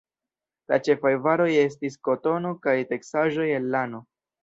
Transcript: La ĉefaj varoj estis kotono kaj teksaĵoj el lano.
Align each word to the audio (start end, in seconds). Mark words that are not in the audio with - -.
La 0.73 0.79
ĉefaj 0.87 1.11
varoj 1.27 1.47
estis 1.65 1.99
kotono 2.09 2.57
kaj 2.67 2.77
teksaĵoj 2.95 3.51
el 3.63 3.73
lano. 3.79 4.07